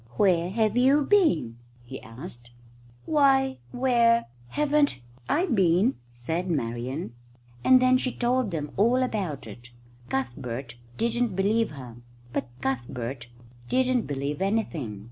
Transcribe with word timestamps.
"Where 0.17 0.49
have 0.49 0.75
you 0.75 1.03
been?" 1.03 1.57
he 1.83 2.01
asked. 2.01 2.49
"Why, 3.05 3.57
where 3.71 4.25
haven't 4.47 4.99
I 5.29 5.45
been?" 5.45 5.93
said 6.11 6.49
Marian, 6.49 7.13
and 7.63 7.79
then 7.79 7.99
she 7.99 8.11
told 8.11 8.49
them 8.49 8.71
all 8.77 9.03
about 9.03 9.45
it. 9.45 9.69
Cuthbert 10.09 10.75
didn't 10.97 11.35
believe 11.35 11.69
her. 11.69 11.97
But 12.33 12.47
Cuthbert 12.61 13.27
didn't 13.69 14.07
believe 14.07 14.41
anything. 14.41 14.99